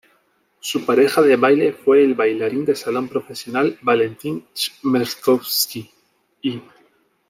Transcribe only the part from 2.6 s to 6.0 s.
de salón profesional Valentin Chmerkovskiy.